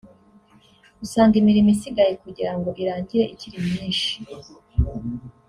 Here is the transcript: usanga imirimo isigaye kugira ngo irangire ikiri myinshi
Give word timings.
usanga 1.05 1.35
imirimo 1.41 1.69
isigaye 1.75 2.13
kugira 2.23 2.51
ngo 2.57 2.69
irangire 2.83 3.23
ikiri 3.33 3.57
myinshi 3.67 4.13